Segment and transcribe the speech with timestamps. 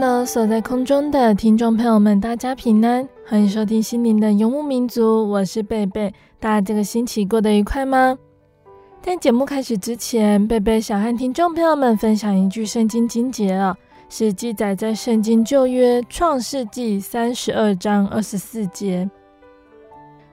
[0.00, 6.14] Hello，所在空中的听众朋友们，大家平安，欢迎收听心灵的游牧民族，我是贝贝。
[6.38, 8.16] 大家这个星期过得愉快吗？
[9.02, 13.76] 在节目开始之前，贝贝想和听众朋友们分享一句圣经经节啊，
[14.08, 19.10] 是记载在圣经旧约创世纪三十二章二十四节。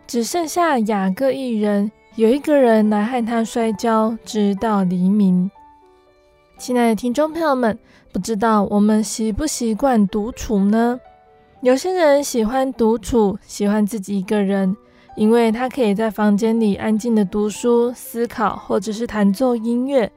[0.06, 5.50] 只剩下雅各一人，有一个人来和他摔跤，直到黎明。
[6.58, 7.78] 亲爱的听众朋友们。
[8.14, 10.98] 不知道我们习不习惯独处呢？
[11.60, 14.74] 有些人喜欢独处，喜欢自己一个人，
[15.18, 20.10] 因为他可以在房间里安静的读书、思考，或者是弹奏音乐。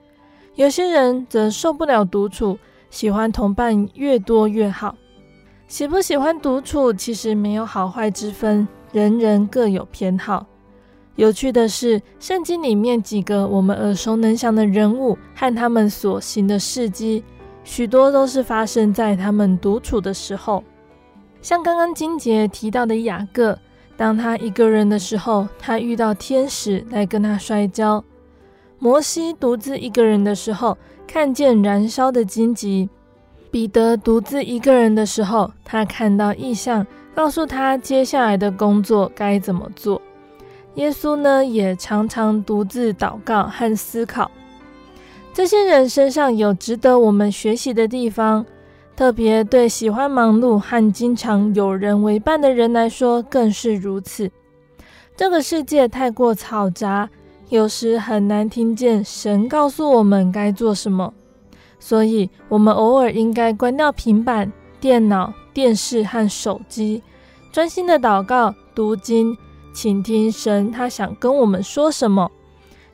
[0.54, 2.56] 有些人则受不了独处，
[2.88, 4.94] 喜欢同伴越多越好。
[5.66, 10.46] 喜不喜欢独处，其实没有好坏之分，人人各有偏好。
[11.18, 17.24] 有趣的是，圣经里面几个我们耳熟能详的人物和他们所行的事迹。
[17.64, 20.62] 许多都是发生在他们独处的时候，
[21.42, 23.58] 像刚刚金杰提到的雅各，
[23.96, 28.00] 当他一个人的时候，他遇到天使来跟他摔跤；
[28.78, 32.88] 摩西独自一个人的时候，看见燃烧的荆棘；
[33.50, 40.00] 彼得独自一个人的时候，他看到异象，告诉他接下来的工作该怎么做。
[40.78, 44.30] 耶稣呢，也常常独自祷告和思考。
[45.34, 48.46] 这些人身上有值得我们学习的地方，
[48.94, 54.30] 特别对喜欢忙碌和经常有人为伴的人来说更是如此。
[55.16, 57.10] 这个世界太过嘈杂，
[57.48, 61.12] 有时很难听见神告诉我们该做什么，
[61.80, 67.02] 所以我们偶尔应该关掉平板、电脑、电视和手机，
[67.50, 69.36] 专心的祷告、读经，
[69.80, 72.28] 倾听神他想跟我们说什么。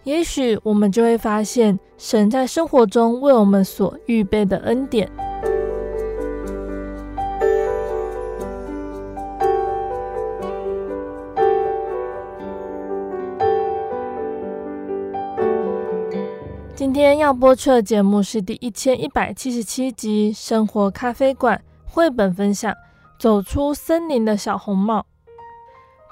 [0.03, 5.11] 也许我们就会发现神在生活中为我们所预备的恩典。
[16.75, 21.59] 今天要播出的节目是第一千一百七十七集《生活咖啡馆》
[21.91, 22.71] 绘本分享
[23.19, 25.01] 《走出森林的小红帽》。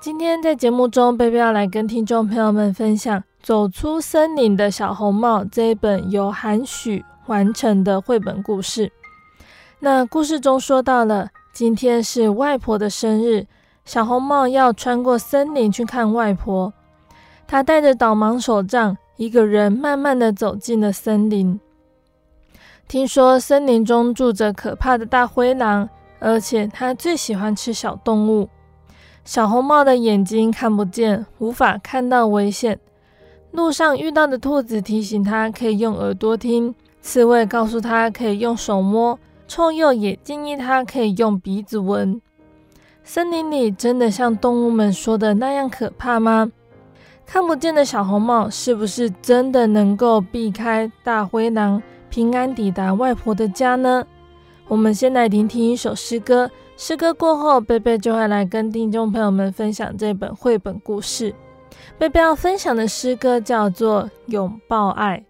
[0.02, 3.22] 今天在节目中，贝贝要来跟听众朋友们分享。
[3.40, 8.90] 走出森林的小红帽这一本由韩许完成的绘本故事。
[9.78, 13.46] 那故事中说到了，今天是外婆的生日，
[13.84, 16.72] 小红帽要穿过森林去看外婆。
[17.46, 21.60] 他带着导盲手杖，一个人慢慢地走进了森林。
[22.88, 25.88] 听说森林中住着可怕的大灰狼，
[26.18, 28.48] 而且他最喜欢吃小动物。
[29.24, 32.78] 小红帽的眼睛看不见，无法看到危险。
[33.52, 42.20] 路上遇到的兔子提醒他可以用耳朵听，刺猬告诉他可以用手摸，臭鼬也建议他可以用鼻子闻。
[43.04, 46.50] 森林里真的像动物们说的那样可怕吗？
[47.24, 51.80] 看不见的小红帽是不是真的能够避开大灰狼，
[52.10, 54.04] 平安抵达外婆的家呢？
[54.68, 56.50] 我们先来聆听一首诗歌，
[56.84, 61.32] 诗歌过后，贝贝就会来跟听众朋友们分享这本绘本故事。
[61.96, 65.24] 贝贝要分享的诗歌叫做《拥抱爱》。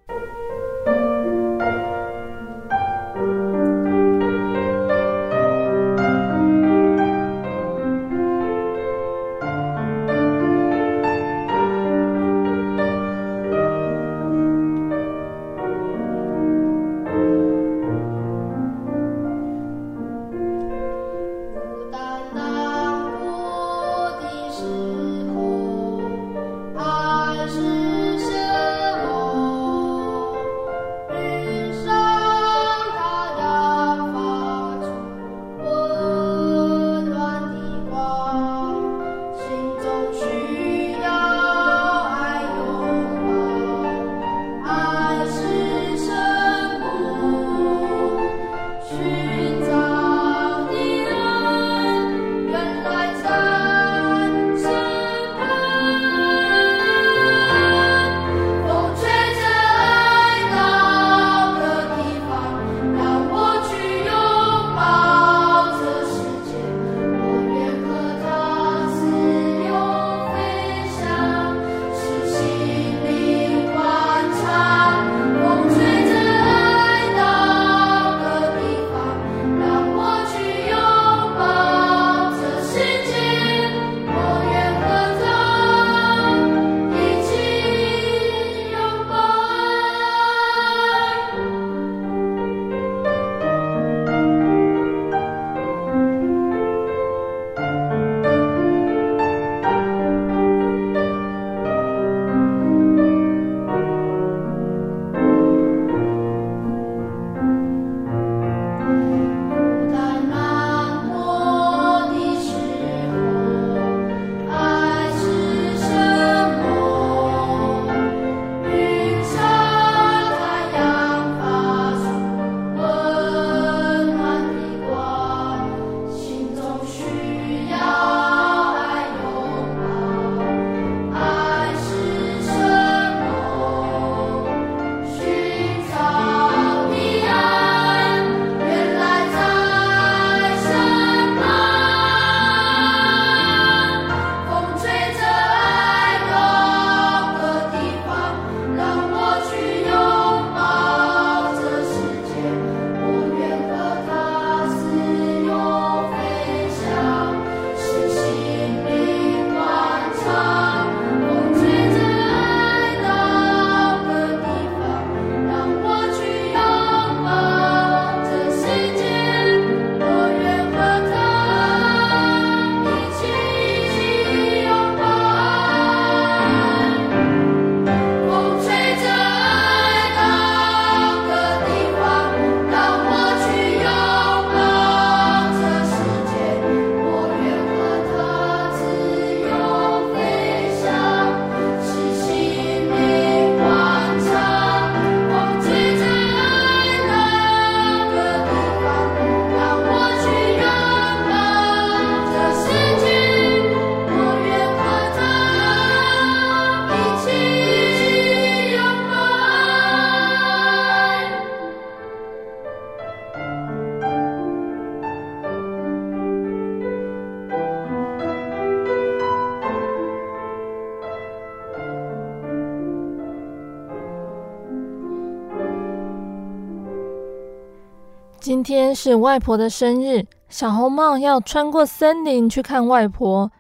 [228.62, 233.50] 天是外婆的生日，小红帽要穿过森林去看外婆。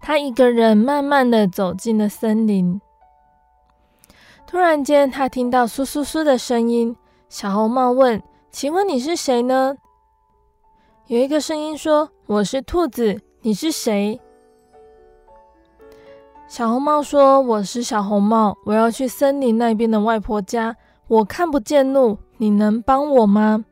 [0.00, 2.80] 他一个人慢慢的走进了森林。
[4.46, 6.96] 突然间，他听到苏苏苏的声音。
[7.28, 8.20] 小红帽问
[8.50, 9.76] ：“请问你是谁呢？”
[11.06, 14.20] 有一个声音说：“我是兔子，你是谁？”
[16.48, 20.74] 小红帽说：“我是小红帽，我要去森林那边的外婆家，
[21.06, 23.64] 我看不见路，你能帮我吗？”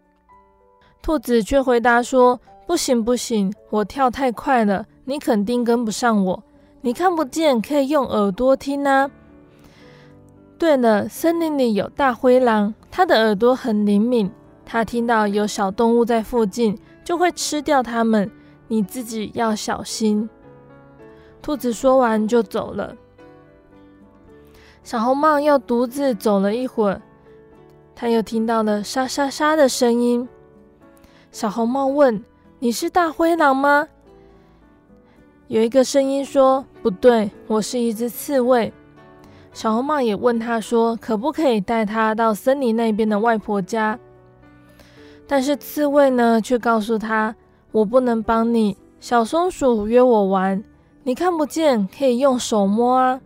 [1.08, 2.38] 兔子却回答说
[2.68, 6.42] ：“不行，不行，我跳太快了，你肯定跟不上我。
[6.82, 9.10] 你看不见，可以用耳朵听啊。”
[10.58, 14.30] 对了，森林里有大灰狼，它的耳朵很灵敏，
[14.66, 18.30] 它听到有小动物在附近，就会吃掉它们。
[18.66, 20.28] 你自己要小心。
[21.40, 22.94] 兔子说完就走了。
[24.84, 27.00] 小红帽又独自走了一会儿，
[27.94, 30.28] 他又听到了沙沙沙的声音。
[31.30, 32.22] 小红帽问
[32.58, 33.86] ：“你是大灰狼吗？”
[35.48, 38.72] 有一个声音说：“不对，我是一只刺猬。”
[39.52, 43.98] 小红帽也问他说：“可不可以带他到森林那边的外婆家？”
[45.26, 47.34] 但是刺猬呢，却告诉他
[47.72, 48.76] ：“我不能帮你。
[49.00, 50.62] 小松鼠约我玩。”
[51.04, 53.20] 你看不见，可以用手摸啊！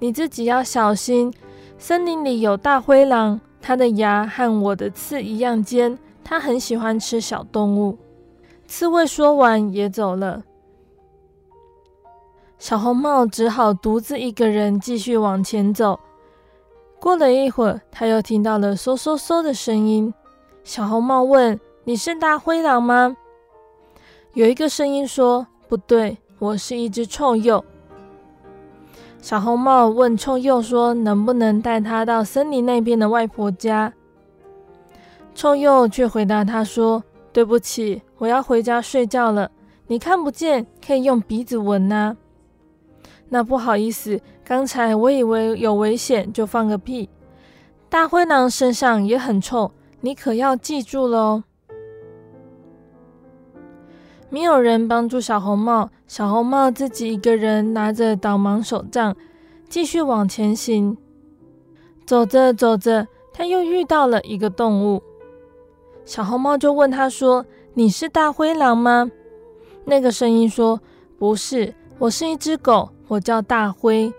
[0.00, 1.32] 你自己要小心，
[1.78, 5.96] 森林里有大灰狼，它的牙和我的刺一样尖，
[6.30, 7.98] 他很喜欢吃小动物。
[8.68, 10.44] 刺猬说完也走了，
[12.56, 15.98] 小红帽只好独自一个人继续往前走。
[17.00, 20.14] 过了一会儿，他又听到了嗖嗖嗖的声音。
[20.62, 23.16] 小红帽问：“你是大灰狼吗？”
[24.34, 27.64] 有一个声音说：“不对。”我是一只臭鼬。
[29.20, 33.92] 小红帽问臭鼬说：“能不能带他到森林那边的外婆家？”
[35.34, 39.50] 臭鼬却回答他说：“对不起，我要回家睡觉了。
[39.86, 42.16] 你看不见，可以用鼻子闻呐。”
[43.32, 47.08] 那不好意思，刚才我以为有危险，就放个屁。
[47.88, 51.44] 大灰狼身上也很臭，你可要记住喽。
[54.28, 59.16] 没有人帮助小红帽，小红帽自己一个人拿着导盲手杖，
[59.68, 60.96] 继续往前行。
[62.04, 65.02] 走着走着，他又遇到了一个动物。
[66.10, 69.08] 小红帽就问他说：“你是大灰狼吗？”
[69.86, 70.80] 那个声音说
[71.16, 74.12] ：“不是，我是一只狗，我叫大灰。”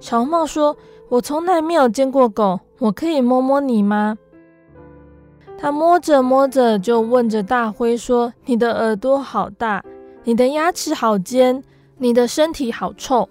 [0.00, 0.74] 小红帽说
[1.10, 4.16] ：“我从来没有见过狗，我可以摸摸你吗？”
[5.60, 9.84] 他摸着摸着，就问着大灰说：“你的耳朵好大，
[10.22, 11.62] 你的牙齿好尖，
[11.98, 13.28] 你的身体好臭。”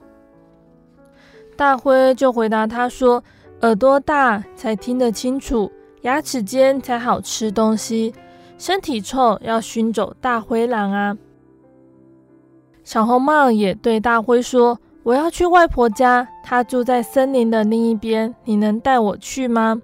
[1.58, 3.24] 大灰就回答他说
[3.62, 5.72] ：“耳朵大才听得清楚，
[6.04, 8.14] 牙齿尖才好吃东西，
[8.58, 11.18] 身体臭要熏走大灰狼啊。”
[12.86, 19.82] 小红帽也对大灰说：“我要去外婆家，她住在森林的另一边，你能带我去吗？”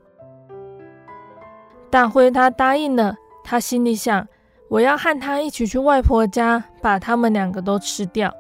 [1.90, 4.28] 大灰他答应了，他心里想：
[4.68, 8.32] 我要和他一起去外婆家，把他们两个都吃掉。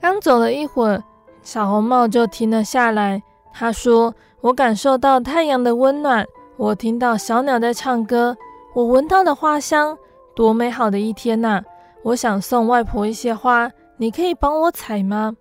[0.00, 1.04] 刚走了一会儿，
[1.42, 3.22] 小红帽就停了下来。
[3.52, 4.12] 他说
[4.46, 6.24] ：“我感受到太阳的温暖，
[6.56, 8.36] 我听到小鸟在唱歌，
[8.74, 9.98] 我闻到了花香，
[10.36, 11.60] 多美好的一天呐！
[12.04, 15.34] 我想送外婆一些花，你可以帮我采吗？”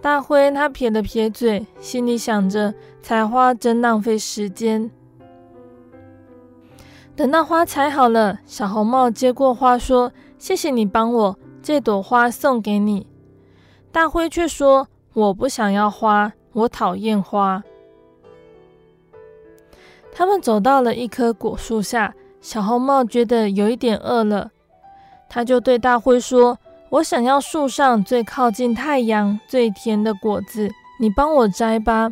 [0.00, 4.90] 大灰他撇了撇嘴，心里想着采花真浪费时间。
[7.14, 13.06] 等到花采好了，小红帽接过花说：“谢谢你帮我，这朵花送给你。”
[13.92, 17.62] 大灰却说：“我不想要花，我讨厌花。”
[20.12, 24.50] 他们走到了一棵果树下，小红帽觉得有一点饿了，
[25.28, 26.58] 他就对大灰说。
[26.90, 32.10] 我想要树上最靠近太阳、最甜的果子，你帮我摘吧。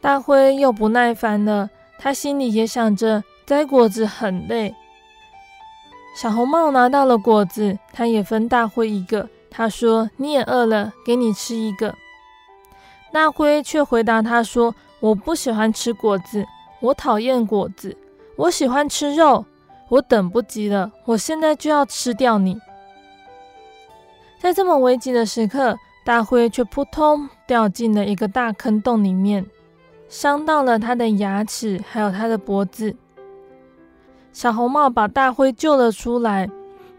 [0.00, 1.68] 大灰又不耐烦了，
[1.98, 4.72] 他心里也想着摘果子很累。
[6.16, 9.28] 小红帽拿到了果子，他也分大灰一个。
[9.50, 11.92] 他说：“你也饿了，给你吃一个。”
[13.14, 16.44] 大灰却回答他说：“我不喜欢吃果子，
[16.80, 17.96] 我讨厌果子，
[18.34, 19.44] 我喜欢吃肉，
[19.88, 22.60] 我等不及了，我现在就要吃掉你。”
[24.42, 29.46] 在这么危急的时刻，大灰却扑通掉进了一个大坑洞里面，
[30.08, 32.96] 伤到了他的牙齿，还有他的脖子。
[34.32, 36.50] 小红帽把大灰救了出来，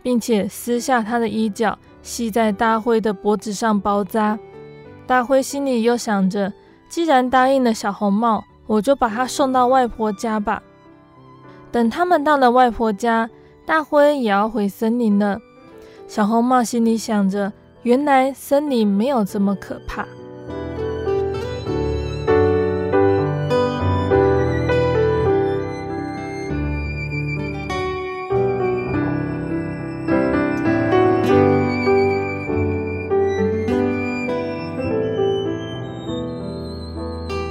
[0.02, 4.40] 并且撕下他的衣角，系在大灰的脖子上包扎。
[5.08, 6.52] 大灰心里又想着，
[6.90, 10.62] 既然答应了小红帽，我就把她送到外婆家吧。
[11.72, 13.30] 等他们到了外婆家，
[13.66, 15.40] 大灰也要回森林了。
[16.08, 17.52] 小红帽心里想着，
[17.84, 20.08] 原来森林没有这么可怕。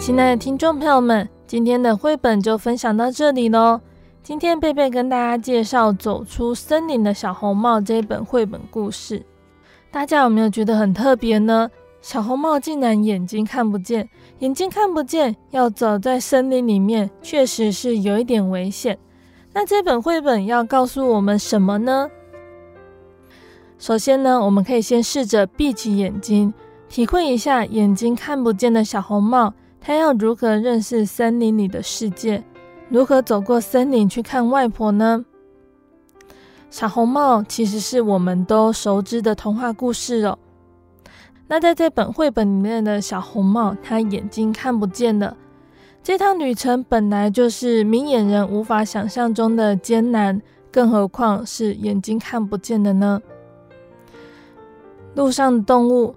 [0.05, 3.81] 亲爱的听众朋友们，今天的绘本就分享到这里喽。
[4.23, 9.25] 今天贝贝跟大家介绍《走出森林的小红帽》这一本绘本故事，
[9.91, 11.71] 大家有没有觉得很特别呢？
[12.03, 14.07] 小红帽竟然眼睛看不见，
[14.41, 18.99] 眼睛看不见，要走在森林里面，确实是有一点危险。
[19.55, 22.11] 那这本绘本要告诉我们什么呢？
[23.79, 26.53] 首先呢，我们可以先试着闭起眼睛，
[26.91, 29.55] 体会一下眼睛看不见的小红帽，
[29.87, 32.43] 他要如何认识森林里的世界。
[32.89, 35.27] 如何走过森林去看外婆呢？
[36.71, 40.39] 小红帽其实是我们都熟知的童话故事哦。
[41.49, 45.37] 那在这本绘本里面的小红帽，她眼睛看不见了。
[46.03, 50.41] 这趟旅程本来就是明眼人无法想象中的艰难，
[50.73, 53.21] 更何况是眼睛看不见的呢？
[55.15, 56.15] 路上的动物，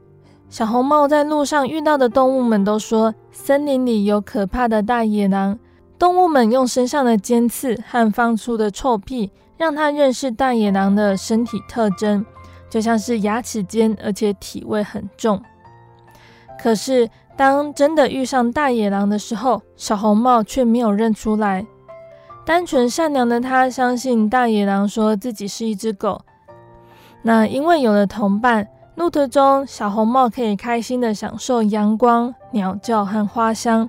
[0.50, 5.60] 小红帽在路上遇到的动物们都说，森林里有可怕的大野狼。
[6.00, 12.26] 动物们用身上的尖刺和放出的臭屁，让他认识大野狼的身体特征，
[12.70, 15.42] 就像是牙齿尖，而且体味很重。
[16.62, 21.66] 可是，当真的遇上大野狼的时候，小红帽却没有认出来。
[22.46, 26.22] 单纯善良的他相信大野狼说自己是一只狗。
[27.24, 33.88] 那因为有了同伴，路途中小红帽可以开心地享受阳光、鸟叫和花香。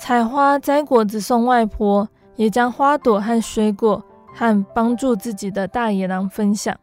[0.00, 6.74] 采花摘果子送外婆，也将花朵和水果和帮助自己的大野狼分享。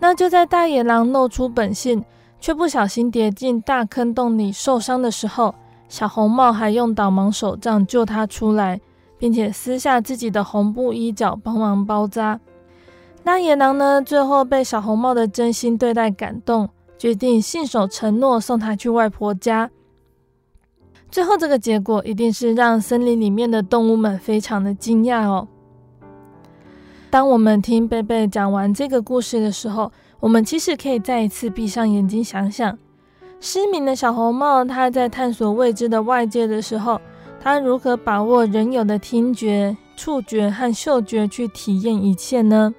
[0.00, 2.04] 那就在大野狼露出本性，
[2.40, 5.54] 却不小心跌进大坑洞里受伤的时候，
[5.88, 8.80] 小红帽还用导盲手杖救他出来，
[9.16, 12.40] 并且撕下自己的红布衣角帮忙包扎。
[13.26, 19.68] 大野狼呢，最后被小红帽的真心对待感动，决定信守承诺送他去外婆家。
[21.10, 25.48] 最后，这个结果一定是让森林里面的动物们非常的惊讶哦。
[27.10, 29.90] 当我们听贝贝讲完这个故事的时候，
[30.20, 32.78] 我们其实可以再一次闭上眼睛，想想
[33.40, 37.00] 失明的小红帽，它在探索未知的外界的时候，
[37.40, 42.72] 它如何把握人有的听觉、触觉和嗅觉去体验一切呢？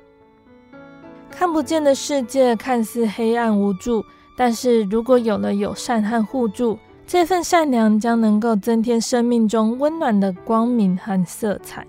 [1.38, 4.04] 看不见的世界看似黑暗无助，
[4.36, 11.86] 但是如果有了友善和互助，这份善良将能够增添生命中温暖的光明和色彩。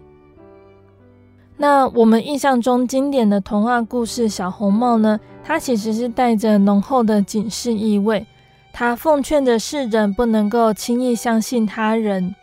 [1.57, 5.19] 那我们印象中经典的童话故事《小红帽》呢？
[5.43, 8.27] 它其实是带着浓厚的警示意味，
[8.71, 12.35] 它奉劝着世人不能够轻易相信他人。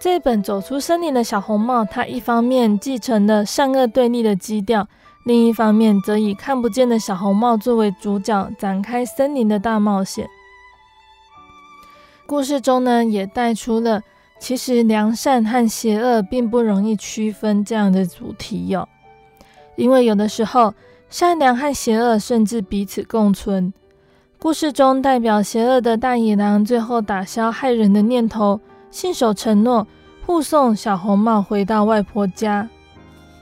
[0.00, 4.88] 这本《走出森林的小红帽》，它一方面继承了善恶对立的基调，
[5.24, 10.28] 另一方面则以看不见的小红帽作为主角，展开森林的大冒险。
[12.26, 14.02] 故事中呢，也带出了
[14.40, 18.88] 其实良善和邪恶并不容易区分这样的主题哟。
[19.76, 20.74] 因为有的时候，
[21.08, 23.72] 善良和邪恶甚至彼此共存。
[24.38, 28.60] 故事中代表邪恶的大野狼最后打消害人的念头，
[28.90, 29.86] 信守承诺，
[30.26, 32.68] 护送小红帽回到外婆家。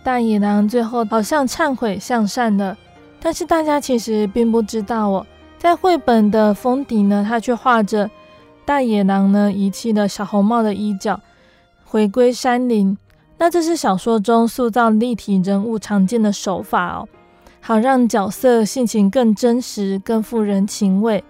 [0.02, 2.76] 大野狼最后好像忏悔向善了，
[3.20, 5.26] 但是大家其实并不知道哦，
[5.58, 8.10] 在绘本的封底呢，它却画着。
[8.64, 11.20] 大野狼呢，遗弃了小红帽的衣角，
[11.84, 12.96] 回归山林。
[13.36, 17.08] 那这是小说中塑造立体人物常见的手法哦，
[17.60, 21.24] 好让角色性情更真实、更富人情味。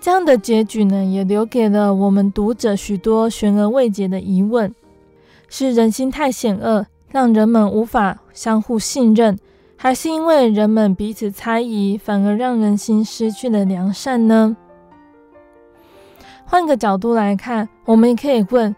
[0.00, 4.74] 这样的结局呢，也留给了我们读者许多悬而未解的疑问：
[5.48, 9.38] 是人心太险恶，让人们无法相互信任，
[9.76, 14.56] 还是因为人们彼此猜疑，反而让人心失去了良善呢？
[16.44, 18.74] 换个角度来看，我们也可以问：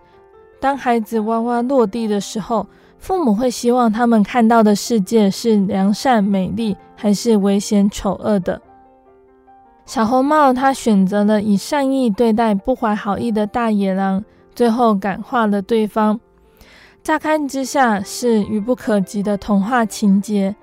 [0.61, 2.67] 当孩子哇哇落地的时候，
[2.99, 8.61] 父母会希望他们看到的世界是良善美丽，还是危险丑恶的？
[9.85, 16.21] 小红帽他选择了以善意对待不怀好意的大野狼，最后感化了对方。
[17.03, 20.55] 乍看之下是愚不可及的童话情节，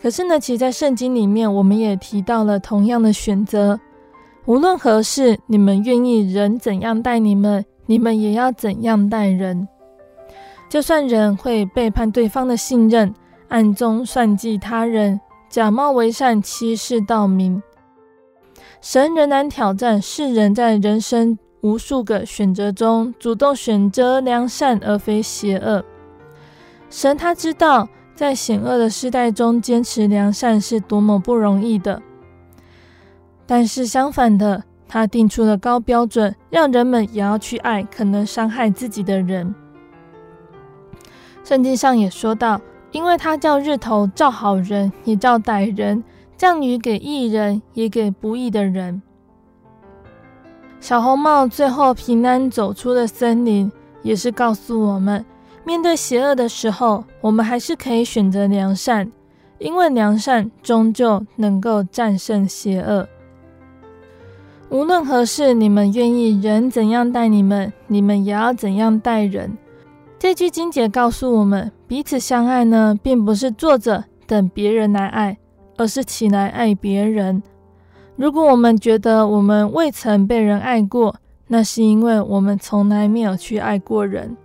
[0.00, 3.78] 可是呢，其实在圣经里面，我们也提到了同样的选择。
[4.46, 9.66] 无论何事，你们愿意人怎样待你们，你们也要怎样待人。
[10.68, 13.12] 就算人会背叛对方的信任，
[13.48, 17.60] 暗中算计他人，假冒为善，欺世盗名，
[18.80, 25.84] 神仍然挑战世人在人生无数个选择中，主动选择良善而非邪恶。
[26.88, 32.02] 神他知道，在险恶的时代中坚持良善是多么不容易的。
[33.46, 39.54] 但是相反的，他定出了高标准，让人们也要去爱可能伤害自己的人。
[41.44, 42.60] 圣经上也说到，
[42.92, 46.02] 因为他叫日头照好人，也照歹人；
[46.36, 49.02] 降雨给义人，也给不义的人。
[50.80, 53.70] 小红帽最后平安走出了森林，
[54.02, 55.24] 也是告诉我们，
[55.62, 59.12] 面对邪恶的时候，我们还是可以选择良善，
[59.58, 63.06] 因为良善终究能够战胜邪恶。
[64.70, 69.56] 无论何事，你们愿意人怎样待你们，你们也要怎样待人。
[70.18, 75.36] 这句经节告诉我们，彼此相爱呢，并不是坐着等别人来爱，
[75.76, 77.42] 而是起来爱别人。
[78.20, 84.36] 如果我们觉得我们未曾被人爱过，那是因为我们从来没有去爱过人。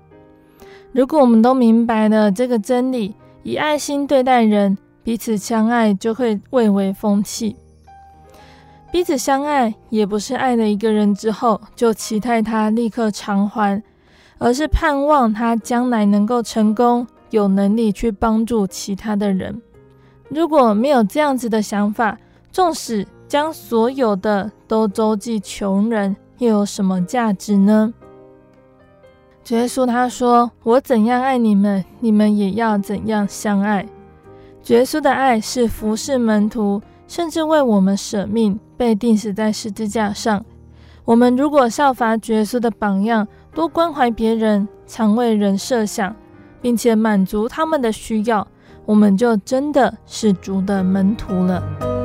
[0.94, 7.54] 如果我们都明白了这个真理，以爱心对待人，彼此相爱就会蔚为风气。
[8.94, 13.84] 彼此相爱，也不是爱了一个人之后就期待他立刻偿还，
[14.38, 19.62] 而是盼望他将来能够成功，有能力去帮助其他的人。
[20.30, 22.18] 如果没有这样子的想法，
[22.54, 27.94] 纵使将所有的都周济穷人，又有什么价值呢？
[29.50, 33.88] 耶稣他说：“我怎样爱你们，你们也要怎样相爱。”
[34.68, 38.60] 耶稣的爱是服侍门徒，甚至为我们舍命。
[38.78, 40.44] 被钉死在十字架上。
[41.06, 46.14] 我们如果效法耶稣的榜样，多关怀别人，常为人设想，
[46.62, 48.46] 并且满足他们的需要，
[48.86, 52.05] 我们就真的是主的门徒了。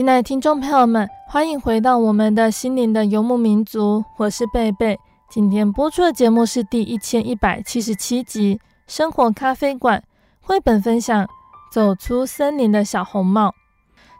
[0.00, 4.98] 亲爱的听众朋友们，欢迎回到我们的心灵的游牧民族，我是贝贝。
[5.28, 9.98] 今天播出的节目是第一千一百七十七集《生活咖啡馆》
[10.40, 11.22] 绘本分享
[11.70, 13.48] 《走出森林的小红帽》。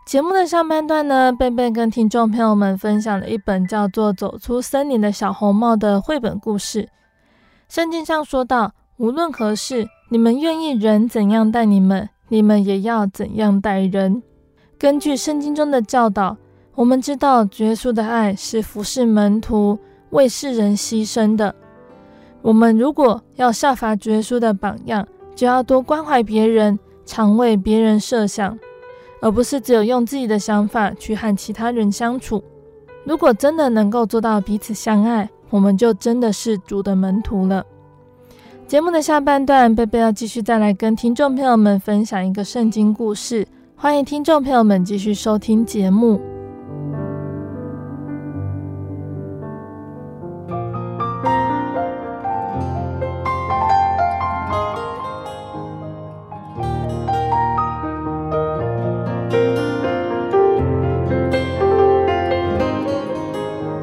[0.04, 6.90] 节目的上半段呢，贝贝跟听众朋友们分享了一本叫做《走出森林的小红帽》的绘本故事。
[7.70, 14.22] 圣经上说道：“无论何事，你们愿意人怎样待你们，你们也要怎样待人。”
[14.80, 16.34] 根据圣经中的教导，
[16.74, 21.54] 我们知道主耶稣的爱是服侍门徒、为世人牺牲的。
[22.40, 28.58] 我们如果要效法主耶稣的榜样，就要多关怀别人，常为别人设想，
[29.20, 32.42] 而不是只有用自己的想法去和其他人相处。
[33.04, 37.62] 如果真的能够做到彼此相爱，我们就真的是主的门徒了。
[38.66, 43.46] 节目的下半段，贝贝要继续再来跟听众朋友们分享一个圣经故事。
[43.82, 46.20] 欢迎听众朋友们继续收听节目。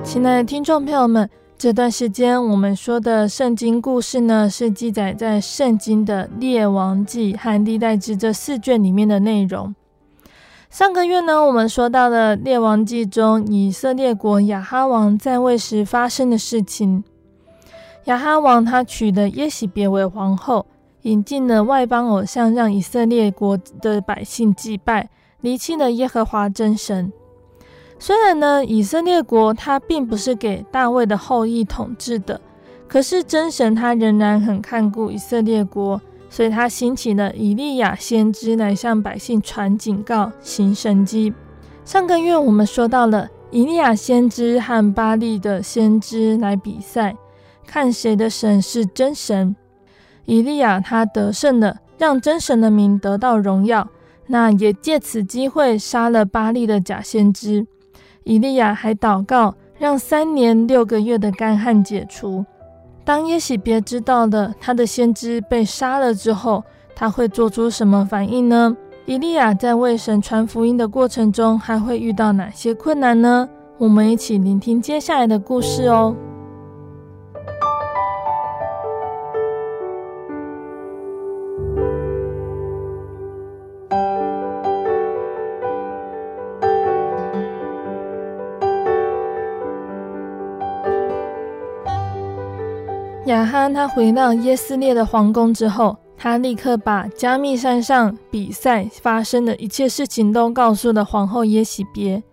[0.04, 9.74] 亲爱的听众朋友们，这段时间我们说的圣经故事呢，是记载在圣经的《列王记》和《历代志》这四卷里面的内容。
[10.78, 17.04] 上个月呢，我们说到了《列王记》中以色列国亚哈王在位时发生的事情。
[18.04, 20.68] 亚哈王他娶了耶洗别为皇后，
[21.02, 25.10] 引进了外邦偶像，让以色列国的百姓祭拜，
[25.42, 27.12] 离弃了耶和华真神。
[27.98, 32.40] 虽然呢，以色列国他并不是给大卫的后裔统治的，
[32.88, 36.00] 可是真神他仍然很看顾以色列国。
[36.38, 41.34] 所以他兴起了以利亚先知来向百姓传警告、行神迹。
[41.84, 47.16] 上个月我们说到了以利亚先知和巴力的先知来比赛，
[47.66, 49.56] 看谁的神是真神。
[50.26, 53.90] 以利亚他得胜了，让真神的名得到荣耀。
[54.28, 57.66] 那也借此机会杀了巴力的假先知。
[58.26, 62.46] 以利亚还祷告，让三年六个月的干旱解除。
[63.08, 66.62] 当耶洗别知道了他的先知被杀了之后，
[66.94, 68.76] 他会做出什么反应呢？
[69.06, 73.48] 以利亚在为神传福音的过程中，还会遇到哪些困难呢？
[73.78, 76.14] 我们一起聆听接下来的故事哦。
[93.38, 102.24] 亚哈他回到耶斯列的皇宫之后，他立刻把加密山上比赛发生的一切事情都告诉了皇后耶洗别。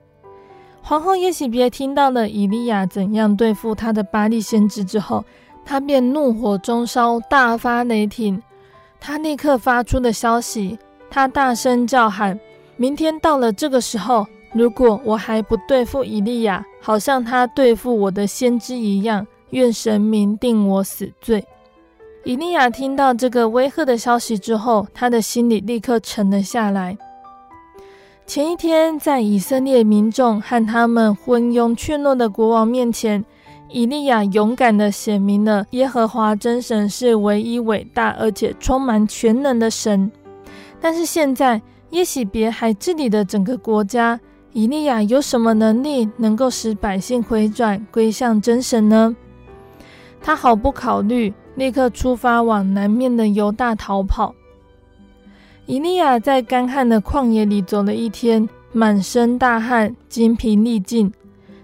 [0.81, 5.23] 皇后耶洗别听到了以利亚怎样对付他的巴力先知之后，
[5.62, 8.43] 他便怒火中烧，大发雷霆。
[8.99, 10.79] 他立刻发出的消息，
[11.11, 12.40] 他大声叫喊：
[12.79, 19.27] 明天到了这个时候，如果我还不对付以利亚，好像他对付我的先知一样。
[19.55, 21.47] 愿神明定我死罪。
[22.25, 26.99] 以利亚听到这个威吓的消息之后，他的心里立刻沉了下来。
[28.27, 33.25] 前一天，在以色列民众和他们昏庸怯懦的国王面前，
[33.69, 40.11] 以利亚勇敢地显明了耶和华真神是唯一伟大而且充满全能的神。
[40.81, 44.19] 但是现在，耶洗别还治理的整个国家，
[44.53, 49.14] 以利亚有什么能力能够使百姓回转归向真神呢？
[50.25, 51.33] 他毫不考虑。
[51.57, 54.35] 立刻出发往南面的犹大逃跑。
[55.67, 61.13] 以利亚在干旱的旷野里走了一天，满身大汗，精疲力尽，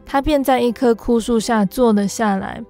[0.06, 2.62] 他便在一棵枯树下坐了下来。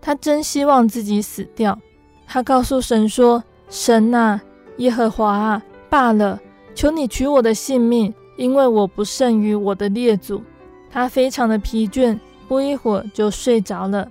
[0.00, 1.78] 他真希望自己死掉。
[2.26, 4.40] 他告诉神说：“神啊，
[4.78, 6.40] 耶和华啊，罢了，
[6.74, 10.42] 求你取我的性命，因为我不胜于我的列祖。”
[10.90, 14.08] 他非常的疲倦，不一会儿就睡着了。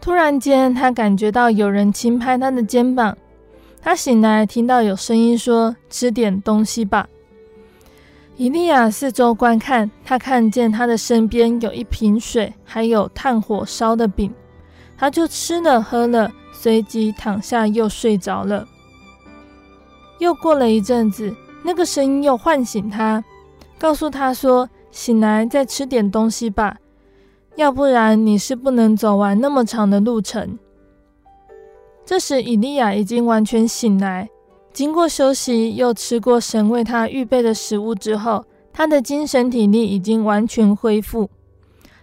[0.00, 3.16] 突然间，他感觉到有人轻拍他的肩膀。
[3.82, 7.08] 他醒来，听到有声音说：“吃点东西吧。”
[8.36, 14.32] 伊利亚四周观看，他看见他的身边有一瓶水，还有炭火烧的饼，
[14.96, 18.66] 他就吃了喝了，随即躺下又睡着了。
[20.18, 23.22] 又过了一阵子，那个声音又唤醒他，
[23.78, 26.76] 告诉他说：“醒来，再吃点东西吧。”
[27.60, 30.58] 要不然你是不能走完那么长的路程。
[32.06, 34.30] 这时，以利亚已经完全醒来，
[34.72, 38.42] 经过休息，又吃过神为他预备的食物之后，
[38.72, 41.28] 他的精神体力已经完全恢复。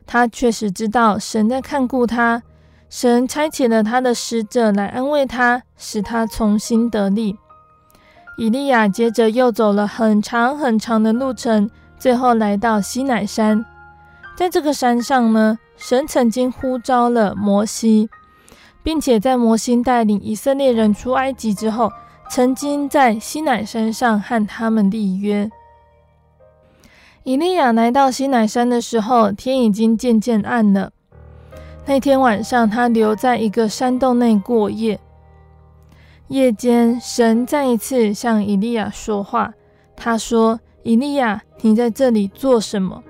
[0.05, 2.43] 他确实知道神在看顾他，
[2.87, 7.35] 神差遣了他的使者来安慰他，使他重新得力。
[8.37, 11.67] 以利亚接着又走了很长很长的路程，
[11.97, 13.65] 最后来到西乃山。
[14.37, 18.07] 在这个山上呢，神曾经呼召了摩西，
[18.83, 21.91] 并且在摩西带领以色列人出埃及之后，
[22.29, 25.49] 曾经在西乃山上和他们立约。
[27.23, 30.91] 以利亚来到西乃山的时候，天已经渐渐暗了。
[31.87, 34.99] 那天晚上，他留在一个山洞内过夜。
[36.27, 39.53] 夜间，神再一次向以利亚说话，
[39.95, 43.03] 他说：“以利亚，你在这里做什么？”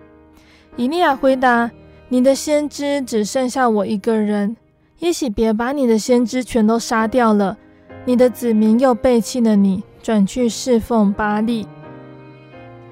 [0.78, 1.72] 以利亚回答
[2.08, 4.56] ：“你的先知只剩下我一个人，
[5.00, 7.58] 耶洗别把你的先知全都杀掉了，
[8.06, 11.68] 你的子民又背弃了你，转去侍奉巴力。”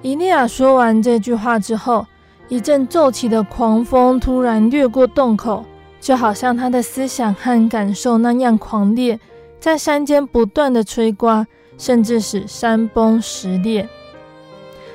[0.01, 2.07] 以利亚说完这句话之后，
[2.49, 5.63] 一阵骤起的狂风突然掠过洞口，
[6.01, 9.19] 就好像他的思想和感受那样狂烈，
[9.59, 11.45] 在山间不断地吹刮，
[11.77, 13.87] 甚至使山崩石裂。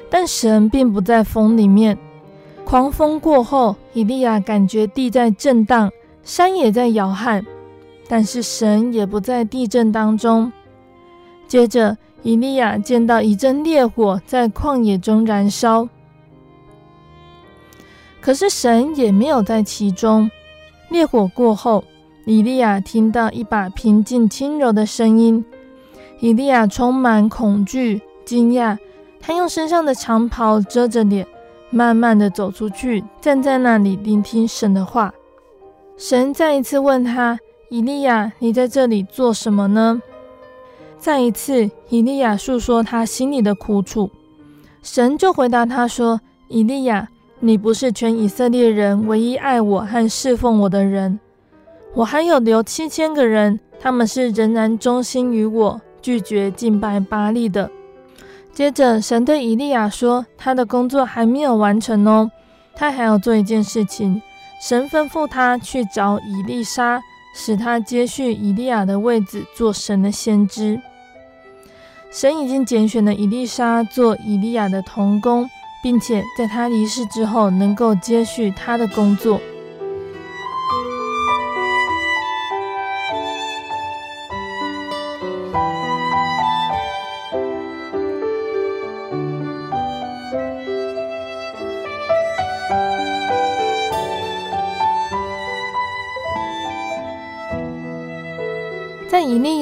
[0.09, 1.97] 但神并不在风里面。
[2.71, 5.91] 狂风过后，以利亚感觉地在震荡，
[6.23, 7.45] 山也在摇撼，
[8.07, 10.53] 但是神也不在地震当中。
[11.49, 15.89] 接着，以利亚见到一阵烈火在旷野中燃烧，
[18.21, 20.31] 可是神也没有在其中。
[20.91, 21.83] 烈火过后，
[22.25, 25.45] 以利亚听到一把平静轻柔的声音，
[26.21, 28.79] 以利亚充满恐惧、惊讶，
[29.19, 31.27] 他用身上的长袍遮着脸。
[31.71, 35.15] 慢慢的走出去，站在那里聆听神的话。
[35.97, 37.39] 神再一次问他
[37.71, 40.03] ：“以利亚，你在这里做什么呢？”
[40.99, 44.11] 再一次，以利亚诉说他心里的苦楚。
[44.83, 51.21] 神就回答他说：“以利亚，你不是全以色列人唯一爱我和侍奉我的人，
[51.95, 57.71] 我还有留七千个人，他们是仍然忠心于我，拒绝敬拜巴力的。”
[58.61, 62.31] 接着，神对以利亚说：“他的工作还没有完成哦，
[62.75, 64.21] 他还要做一件事情。
[64.61, 67.01] 神吩咐他去找以利沙，
[67.35, 70.79] 使他接续以利亚的位子，做神的先知。
[72.11, 75.49] 神已经拣选了以利沙做以利亚的童工，
[75.83, 79.41] 并且在他离世之后，能够接续他的工作。”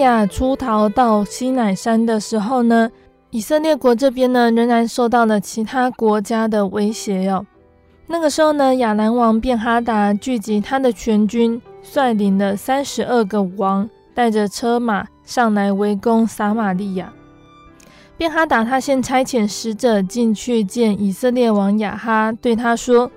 [0.09, 2.91] 亚出逃到西乃山的时候呢，
[3.31, 7.45] 以色列国这边呢仍然受到了其他国家的威胁哟。
[8.07, 17.13] 那个时候呢，亚兰王便哈达聚集他的全军，率领了三十二个王，带着车马上来围攻撒玛利亚。
[18.17, 23.11] 便哈达他先差遣使者进去见以色列王亚哈，对他说：“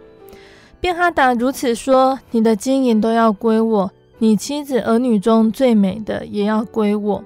[0.81, 7.23] 便哈达如此说：“你的金银都要归我，你妻子儿女中最美的也要归我。”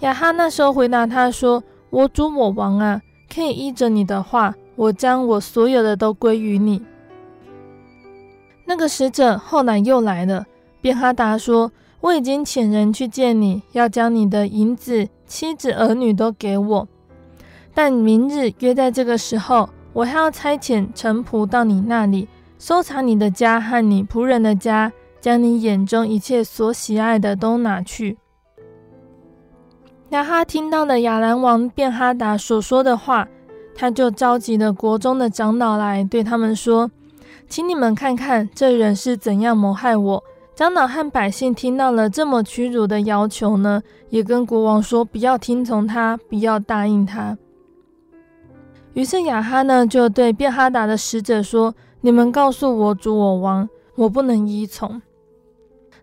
[0.00, 3.02] 亚哈那时候回答他说：“我主我王啊，
[3.32, 6.80] 可以依着你的话，我将我所有的都归于你。”
[8.64, 10.46] 那个使者后来又来了，
[10.80, 16.88] 便哈达说：“我已经遣人去见你，要将你的银子、妻子、儿女都给我。
[17.74, 22.26] 但明日约在这个时候，我还要差遣臣仆到你那里。”
[22.58, 24.90] 搜查你的家和你仆人的家，
[25.26, 28.16] 将你眼中一切所喜爱的都拿去。
[30.10, 33.26] 亚哈听到了亚兰王便哈达所说的话，
[33.74, 36.88] 他就召集了国中的长老来，对他们说
[37.50, 40.22] ：“请你们看看这人是怎样谋害我。”
[40.54, 47.36] 长老和百姓听到了这么屈辱的要求呢，也跟国王说：“不要听从他，不要答应他。”
[48.94, 51.74] 于是亚哈呢，就对便哈达的使者说。
[52.02, 55.02] 你们告诉我主我王，我不能依从。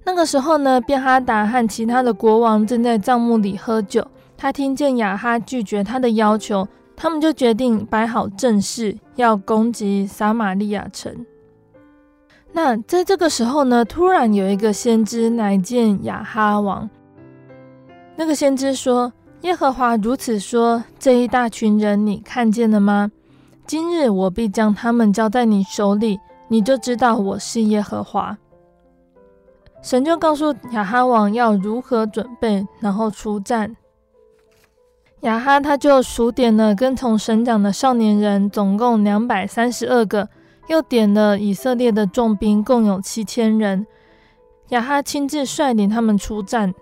[0.06, 4.06] 那个时候呢，便哈达和其他的国王正在帐幕里喝酒。
[4.36, 11.26] 他听见雅哈拒绝他的要求，他们就决定摆好阵势，要攻击撒玛利亚城。
[12.52, 16.90] 那在这个时候呢，突然有一个先知来见雅哈王。
[18.16, 19.12] 那个先知说
[19.42, 23.10] ：“耶和华如此说，这一大群人，你看见了吗？”
[23.66, 28.38] 今日我必将他们交在你手里，你就知道我是耶和华。
[29.84, 33.76] 神就告诉亚哈王要如何准备，然后出战。
[35.20, 40.30] 亚哈他就数点了跟从省长的少年人，总共两百三十二个，
[40.68, 43.86] 又点了以色列的众兵，共有七千人。
[44.70, 46.74] 亚哈亲自率领他们出战。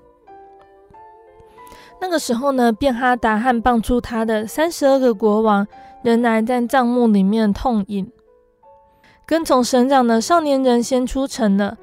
[2.00, 5.68] 那个时候呢，便哈达和帮助他的三十二个国王。
[6.04, 8.12] 仍然在帐幕里面痛饮。
[9.28, 11.78] 跟从省长的少年人先出城了，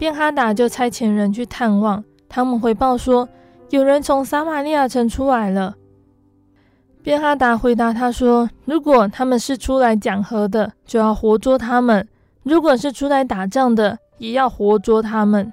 [0.00, 2.02] 便哈达就差遣人去探望。
[2.26, 3.28] 他们回报说，
[3.68, 5.74] 有人从撒玛利亚城出来了。
[7.02, 12.02] 便哈达回答他说：“如果他们是出来讲和的，就要活捉他们；
[12.44, 15.52] 如果是出来打仗的，也要活捉他们。”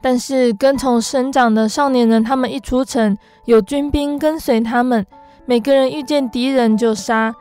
[0.00, 5.04] 但是跟从省长的少年人，他们一出城，有军兵跟随他们。
[5.44, 7.34] 每个人遇见敌人就杀，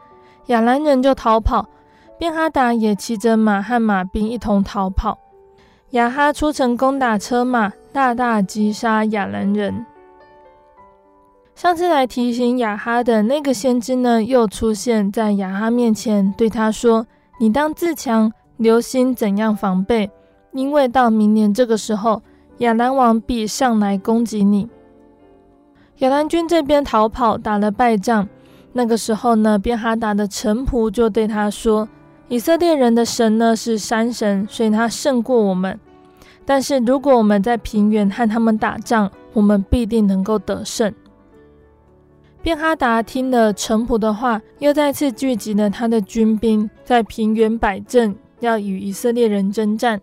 [0.47, 1.67] 亚兰人就逃跑，
[2.17, 5.19] 便哈达也骑着马和马兵一同逃跑。
[5.91, 9.86] 亚哈出城攻打车马，大大击杀亚兰人。
[11.53, 17.07] 上次来提醒亚哈的那个先知呢，又出现在亚哈面前，对他说
[17.39, 20.11] ：“你当自强，留心怎样防备，
[20.51, 22.21] 因为到明年这个时候，
[22.57, 24.67] 亚兰王必上来攻击你。”
[25.99, 28.27] 亚兰军这边逃跑，打了败仗。
[28.73, 31.88] 那个时候呢，便哈达的臣仆就对他说
[32.28, 35.80] ：“以色列人的神呢是山神，所以他胜过我们。
[36.45, 40.93] 但是如果我们在平原和他们打仗，我们必定能够得胜。”
[42.41, 49.99] 便哈达听了臣仆的话，又再次聚集了他的军兵，在平原摆阵，要与以色列人征战。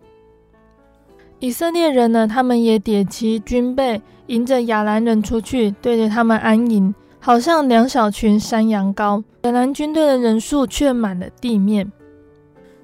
[1.39, 4.01] 以色列人呢，他们也叠起军备。
[4.27, 9.21] 迎着亚兰人出去，对着他们安营，好像两小群山羊羔。
[9.43, 11.91] 亚兰军队的人数却满了地面。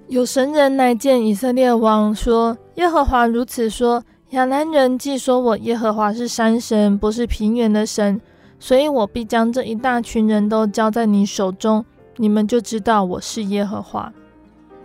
[0.10, 8.20] 有神人来见以色列王，说：“耶和华如此说：亚兰人既说我耶和华是山神，不是平原的神，
[8.60, 11.86] 所以我必将这一大群人都交在你手中，
[12.18, 14.12] 你们就知道我是耶和华。”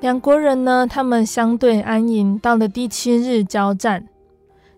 [0.00, 4.06] 两国人呢，他们相对安营，到了第七日交战。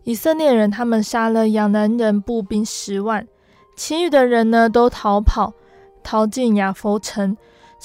[0.05, 3.27] 以色列人他们杀了亚兰人步兵十万，
[3.75, 5.55] 其余的人呢都逃跑，
[6.05, 7.37] 逃进亚弗城，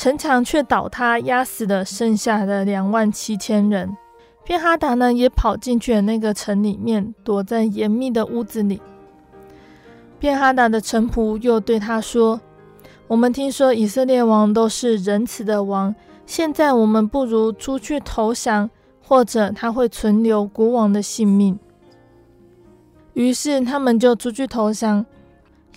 [0.01, 3.95] 城墙却倒塌，压死了剩下的两万七千人。
[4.43, 8.81] 便哈达呢也跑进去了那个城里面，躲在严密的屋子里。
[10.17, 12.41] 便哈达的臣仆又对他说
[13.05, 15.93] ：“我们听说以色列王都是仁慈的王，
[16.25, 18.71] 现在我们不如出去投降，
[19.03, 21.59] 或者他会存留国王的性命。”
[23.13, 25.05] 于是他们就出去投降。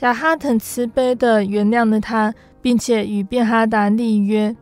[0.00, 2.34] 亚哈很慈悲地原谅了他，
[2.64, 4.56] 并且与便哈达立约。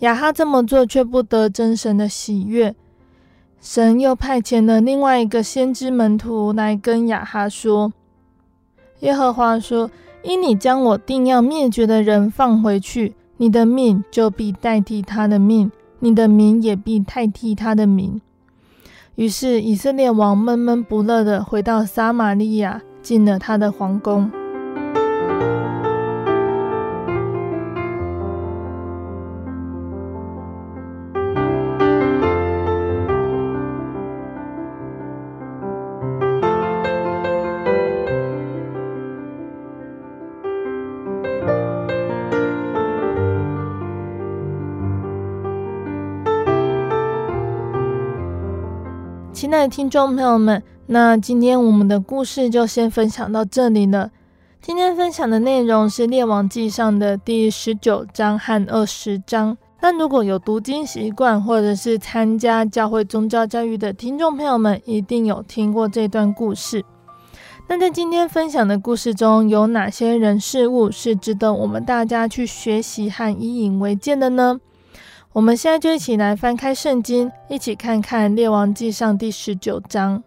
[0.00, 2.74] 亚哈这么做却不得真神的喜悦。
[3.60, 7.92] 神又派遣了另外一个先知门徒来跟亚哈说
[8.98, 9.88] ：“耶和华说，
[10.24, 15.70] 因你将我定要灭绝的人放回去，你的命就必代替他的命，
[16.00, 18.20] 你的名也必代替他的名。”
[19.14, 24.28] 于是以色列王闷闷不乐地回到撒玛利亚，进了他的皇宫。
[49.68, 54.10] 听众朋友们，那今天我们的故事就先分享到这里了。
[54.60, 59.56] 今天分享的内容是《列王纪上》的第十九章和二十章。
[59.80, 66.84] 那如果有读经习惯或者是参加教会宗教教育的听众朋友们，一定有听过这段故事。
[67.66, 74.60] 那在今天分享的故事中，有哪些人事物是值得我们大家去学习和以引为鉴的呢？
[75.34, 80.22] 我们现在就一起来翻开圣经，一起看看《列王纪上》第十九章。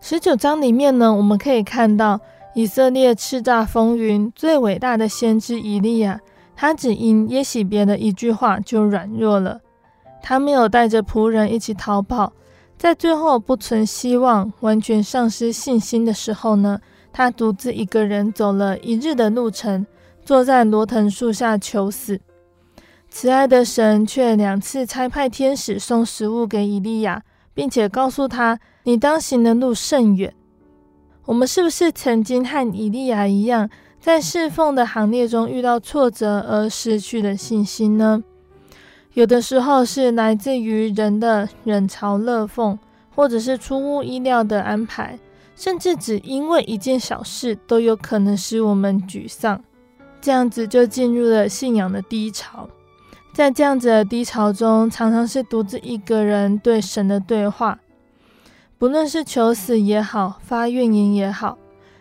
[0.00, 2.18] 十九章里面呢，我们可以看到
[2.54, 6.18] 以色列叱咤风云最伟大的先知以利亚，
[6.56, 9.60] 他只因耶洗别的一句话就软弱了。
[10.22, 12.32] 他没有带着仆人一起逃跑，
[12.78, 16.80] 在最后不存希望、完全丧失信心的时候呢，
[17.12, 19.86] 他独自一个人走了一日的路程，
[20.24, 22.18] 坐在罗藤树下求死。
[23.10, 30.32] 慈爱的神却两次差派天使送食物给以利亚，并且告诉他：“你当行的路甚远。”
[31.26, 33.68] 我们是不是曾经和以利亚一样，
[34.00, 38.22] 在侍奉的行列中遇到挫折而失去了信心呢？
[39.14, 42.78] 有的时候是来自于人的冷嘲热讽，
[43.14, 45.18] 或者是出乎意料的安排，
[45.56, 49.60] 甚至只因为一件小事都有可能使我们沮丧，
[50.20, 52.68] 这样子就进入了信仰的低潮。
[53.38, 57.78] 在这样子的低潮中，常常是独自一个人对神的对话，
[58.78, 61.56] 不论是求死也好，发怨言也好，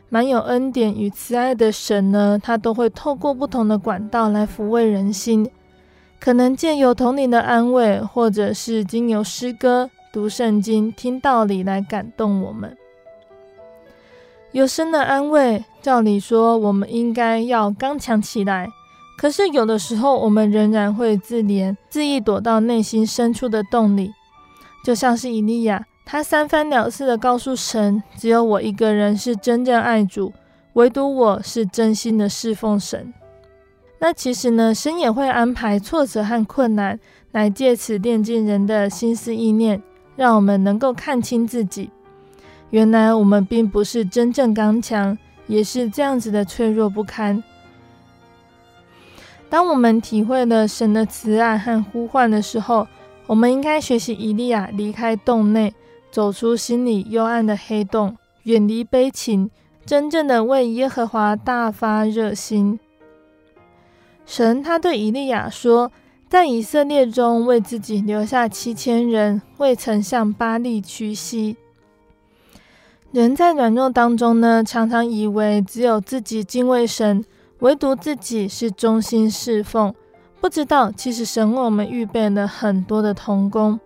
[0.09, 5.47] 满有恩典与慈爱的神呢，他都会透过不同的管道来抚慰人心，
[6.19, 12.75] 可能借由同灵的安慰，或者是经由诗歌、读圣经、听道理来感动我们。
[14.53, 18.67] 有神的安慰，照理说，我们应该要刚强起来。
[19.18, 24.13] 可是有的时候，我们仍然会自怜，自意躲到内心深处的洞里，
[24.86, 30.32] 就像是以利亚，他三番两次的告诉神：“只有我一个人是真正爱主，
[30.74, 33.11] 唯独我是真心的侍奉神。”
[33.99, 36.99] 那其实呢，神也会安排挫折和困难，
[37.32, 39.82] 来借此炼净人的心思意念，
[40.15, 41.89] 让我们能够看清自己。
[42.70, 47.43] 原来我们并不是真正刚强，也是这样子的脆弱不堪。
[49.50, 52.88] 当我们体会了神的慈爱和呼唤的时候，
[53.28, 55.74] 我们应该学习以利亚离开洞内，
[56.12, 59.50] 走出心里幽暗的黑洞，远离悲情，
[59.86, 62.80] 真正的为耶和华大发热心。
[64.26, 65.91] 神他对以利亚说，
[66.28, 71.56] 在以色列中为自己留下七千人，未曾向巴力屈膝。
[73.14, 77.24] 人在软弱当中呢，常常以为只有自己敬畏神。
[77.60, 79.93] 唯独自己是忠心侍奉，
[80.39, 83.80] 不知道其实神为我们预备了很多的同工，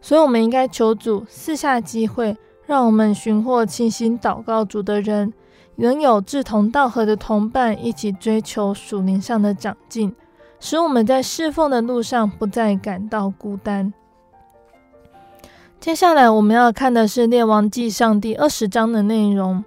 [0.00, 2.36] 所以我们应该求主赐下机会，
[2.66, 5.32] 让我们寻获倾心祷告主的人，
[5.76, 10.14] 能有志同道合的同伴，一起追求属灵上的长进，
[10.60, 13.92] 使我们在侍奉的路上不再感到孤单。
[15.80, 19.64] 接下来我们要看的是《列王纪上》第二十章的内容。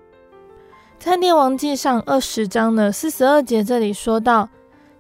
[1.04, 4.48] 在列王记上二十章的四十二节，这里说到，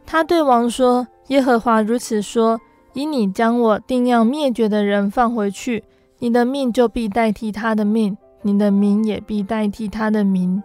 [0.05, 2.59] 他对王说：“耶和华如此说：
[2.91, 5.81] 以你将我定要灭绝的人放回去，
[6.19, 10.61] 你的命就必代替他的命，你的名也必代替他的名。”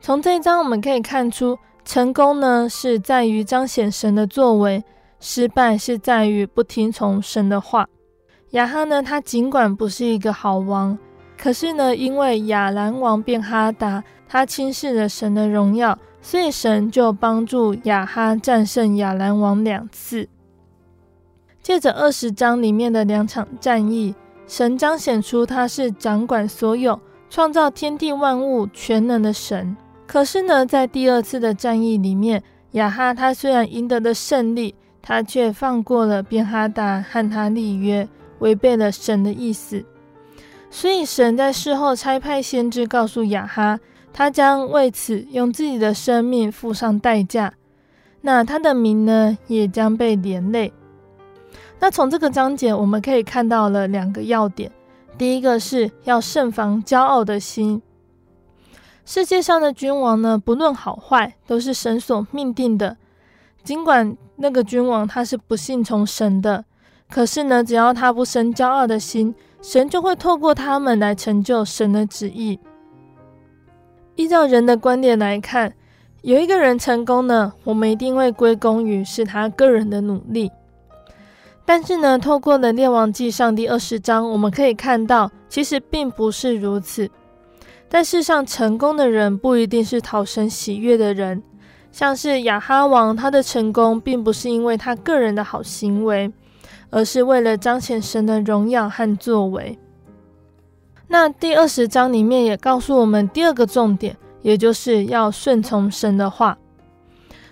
[0.00, 4.84] 从这一章我们可以看出，成功呢是在于彰显神的作为，
[5.18, 7.88] 失败是在于不听从神的话。
[8.50, 10.96] 亚哈呢，他尽管不是一个好王。
[11.42, 20.28] 可是呢，因为亚兰王便哈达他轻视了神的荣耀，所以神就帮助亚哈战胜亚兰王两次。
[21.60, 24.14] 借着二十章里面的两场战役，
[24.46, 29.76] 神彰显出他是掌管所有、创造天地万物全能的神。
[30.06, 32.40] 可是呢，在第二次的战役里面，
[32.72, 39.84] 亚哈他虽然赢得了胜利，他却放过了便哈达和他立约，违背了神的意思。
[40.74, 43.78] 所以神在事后差派先知告诉亚哈，
[44.10, 47.52] 他将为此用自己的生命付上代价。
[48.22, 50.72] 那他的名呢，也将被连累。
[51.78, 54.72] 那从这个章节我们可以看到了两个要点：
[55.18, 57.82] 第一个是要慎防骄傲的心。
[59.04, 62.96] 世界上的君王呢，不论好坏，都是神所命定的。
[63.62, 66.64] 尽管那个君王他是不信从神的，
[67.10, 69.34] 可是呢，只要他不生骄傲的心。
[69.62, 72.58] 神就会透过他们来成就神的旨意。
[74.16, 75.72] 依照人的观点来看，
[76.22, 80.50] 有一个人成功了，我们一定会归功于是他个人的努力。
[81.64, 87.08] 但是呢，透过了《列王纪上》第二十章，我们可以看到，其实并不是如此。
[87.88, 91.40] 但世上成功的人不一定是讨神喜悦的人，
[91.92, 96.30] 像是亚哈王，他的成功并不是因为他个人的好行为，
[96.92, 99.76] 而是为了彰显神的荣耀和作为。
[101.08, 106.56] 那第二十章里面也告诉我们第二个重点，也就是要顺从神的话。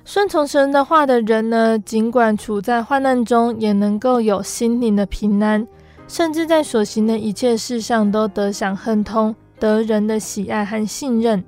[0.05, 5.67] 顺从神的话的人呢，尽管处在患难中，也能够有心灵的平安，
[6.07, 11.43] 甚至在所行的一切事上都得享亨通，得人的喜爱和信任。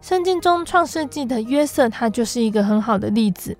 [0.00, 3.56] 圣经中创世纪的约瑟，他就是一个很好的例子。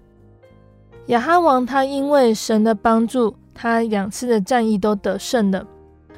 [1.06, 5.66] 亚哈王他因为神的帮助，他两次的战役都得胜了。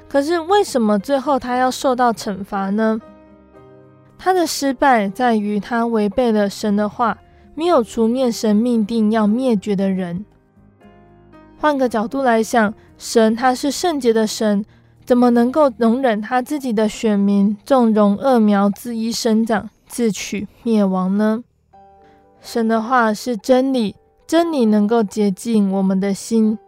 [0.09, 3.01] 可是为什么最后他要受到惩罚呢？
[4.19, 7.19] 他的失败在于他违背了神的话。
[7.57, 10.25] 没有除灭神命定要灭绝的人。
[11.57, 14.65] 换个角度来想，神他是圣洁的神，
[15.05, 21.45] 怎么能够容忍他自己的选民纵容恶苗恣意生长，自取灭亡呢？
[22.41, 23.95] 神的话是真理，
[24.27, 26.59] 真理能够洁净我们的心。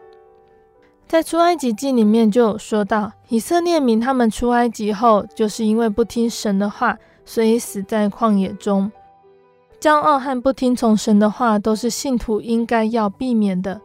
[1.08, 8.90] 在出埃及记里面就有说到，以色列民他们出埃及后，就是因为不听神的话，所以死在旷野中。
[9.80, 13.80] 骄傲和不听从神的话，都是信徒应该要避免的。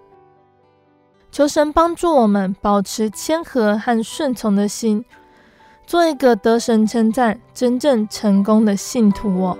[1.31, 5.05] 求神帮助我们保持谦和和顺从的心，
[5.85, 9.57] 做一个得神称赞、真正成功的信徒哦。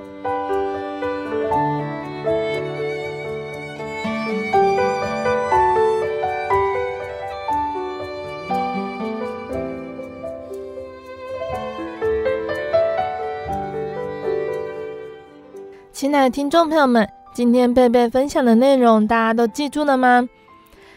[16.02, 20.28] 亲爱的听众朋友们，今天贝贝分享的内容大家都记住了吗？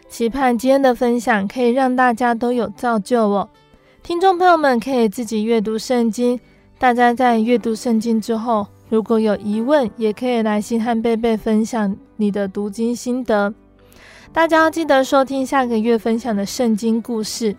[0.08, 3.46] 期盼今天的分享可以让大家都有造就哦。
[4.02, 6.40] 听众朋友们可以自己阅读圣经，
[6.78, 13.52] 大家在阅读圣经之后，如果有疑问，也可以来信和贝贝分享你的读经心得。
[14.32, 17.54] 大家要记得收听下个月分享的圣经故事。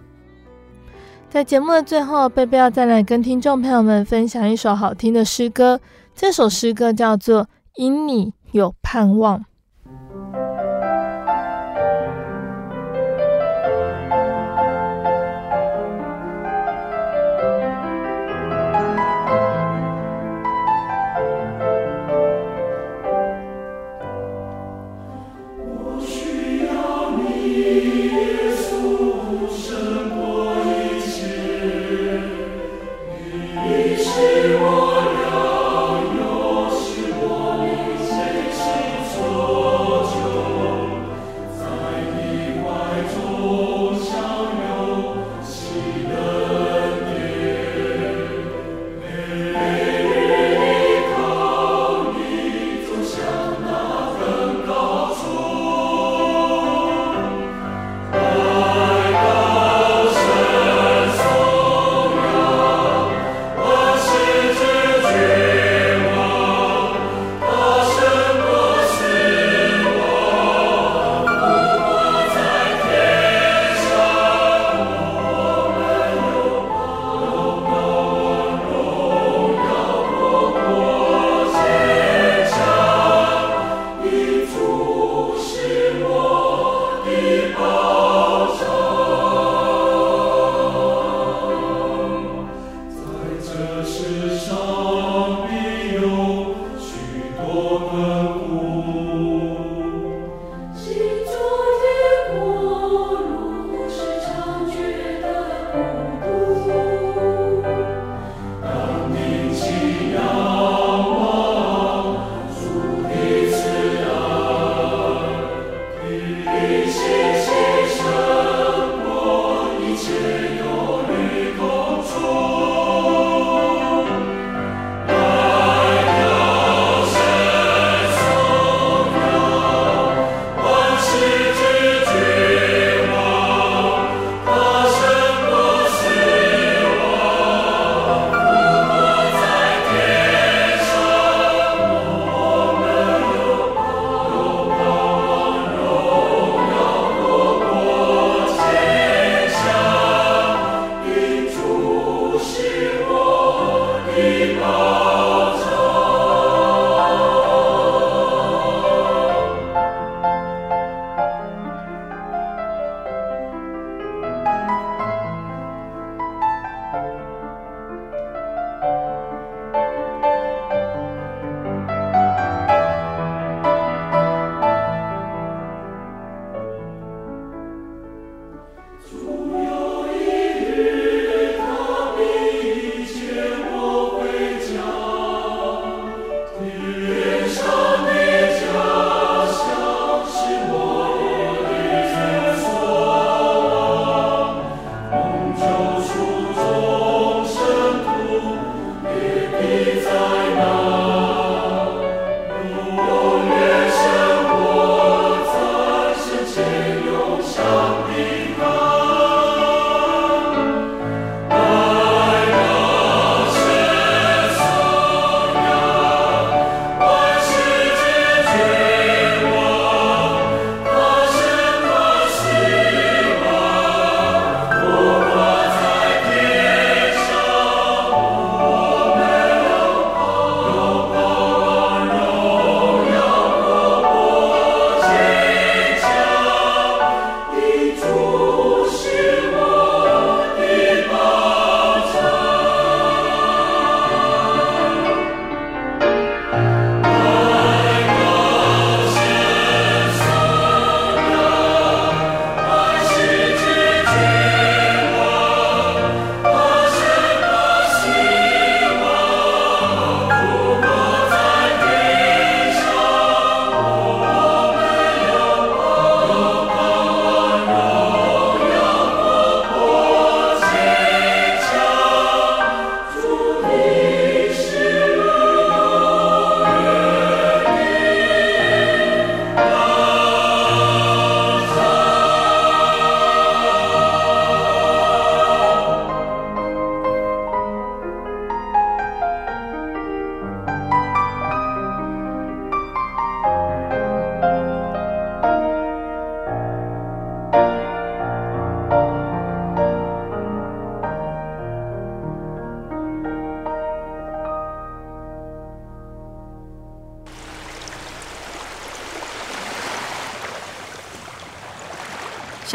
[1.30, 5.80] 在节目的最后，贝贝要再来跟听众朋友们分享一首好听的诗歌。
[6.16, 7.44] 这首诗歌叫做
[7.76, 9.40] 《因你有盼望》。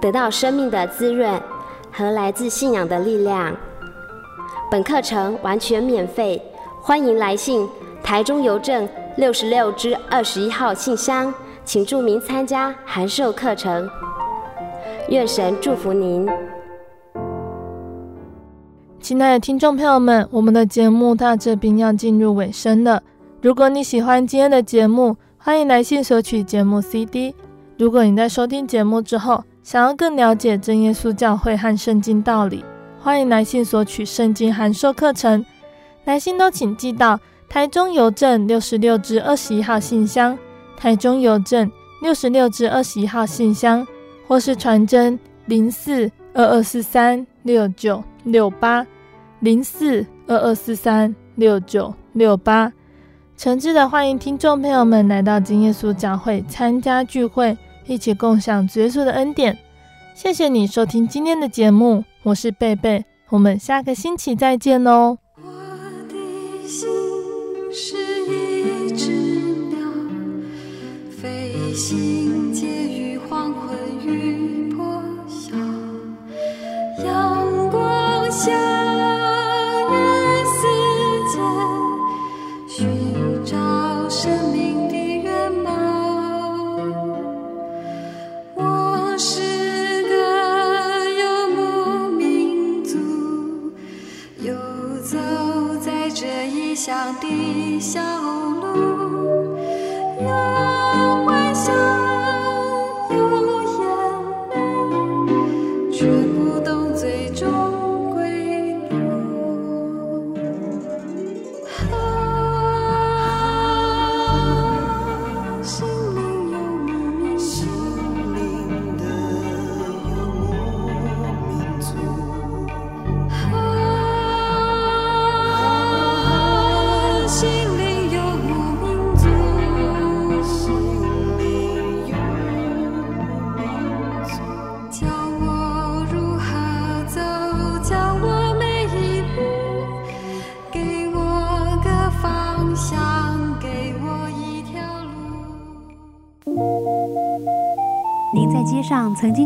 [0.00, 1.40] 得到生命的滋润
[1.90, 3.54] 和来自信仰的力量。
[4.70, 6.42] 本课程完全免费，
[6.80, 7.68] 欢迎来信
[8.02, 11.32] 台中邮政六十六支二十一号信箱，
[11.64, 13.88] 请注明参加函授课程。
[15.08, 16.28] 愿神祝福您。
[19.00, 23.02] 亲爱的听众朋友们，我们的节目到这边要进入尾声了。
[23.42, 27.34] 如果你喜欢今天的节目，欢迎来信索取节目 CD。
[27.76, 32.62] 如果你在收听节目之后，想要更了解真耶稣教会和圣经道理，
[33.00, 35.42] 欢迎来信索取圣经函授课程。
[36.04, 40.38] 来信都请寄到台中邮政六十六至二十一号信箱，
[40.76, 41.68] 台中邮政
[42.02, 43.86] 六十六至二十一号信箱，
[44.28, 48.86] 或是传真零四二二四三六九六八
[49.40, 52.70] 零四二二四三六九六八。
[53.38, 57.56] 诚挚的欢迎听众朋友们来到真耶稣教会参加聚会。
[57.86, 59.58] 一起共享耶稣的恩典。
[60.14, 65.18] 谢谢你收听今天的节目，我是贝贝，我们下个星期再见哦。
[65.36, 65.50] 我
[66.08, 66.14] 的
[66.68, 66.88] 心
[67.72, 69.10] 是一只
[69.70, 69.78] 鸟，
[71.10, 73.03] 飞行结于